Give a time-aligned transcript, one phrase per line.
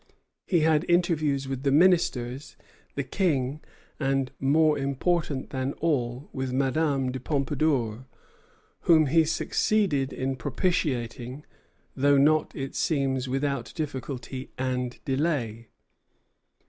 [0.47, 2.55] He had interviews with the ministers,
[2.95, 3.61] the King,
[3.99, 8.07] and, more important than all, with Madame de Pompadour,
[8.89, 11.45] whom he succeeded in propitiating,
[11.95, 15.67] though not, it seems, without difficulty and delay.